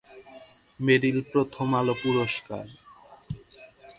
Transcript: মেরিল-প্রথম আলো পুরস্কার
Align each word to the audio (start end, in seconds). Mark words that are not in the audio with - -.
মেরিল-প্রথম 0.79 1.67
আলো 1.79 1.93
পুরস্কার 2.01 2.65